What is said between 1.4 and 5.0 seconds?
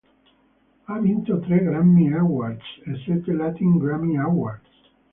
tre Grammy Awards e sette Latin Grammy Awards.